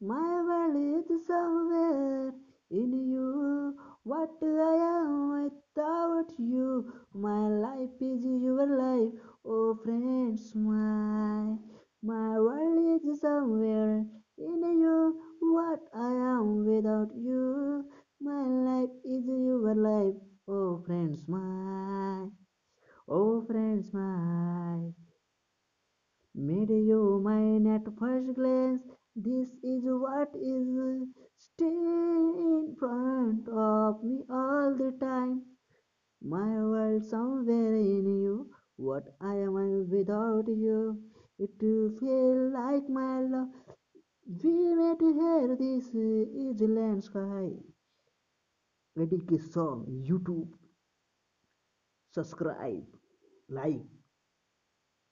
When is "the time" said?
34.76-35.40